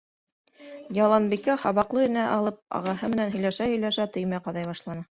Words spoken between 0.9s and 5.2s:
Яланбикә, һабаҡлы энә алып, ағаһы менән һөйләшә-һөйләшә төймә ҡаҙай башланы.